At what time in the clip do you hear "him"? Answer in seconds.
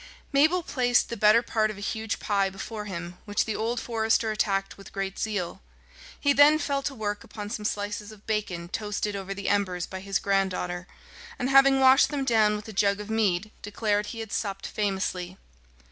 2.85-3.19